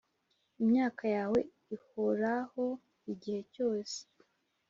[0.63, 1.39] Imyaka yawe
[1.75, 2.65] ihoraho
[3.13, 3.97] igihe cyose